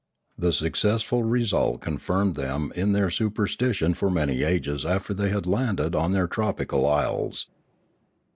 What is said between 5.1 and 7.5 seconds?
they had landed on their tropical isles.